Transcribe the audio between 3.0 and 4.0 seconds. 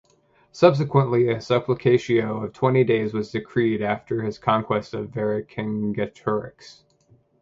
was decreed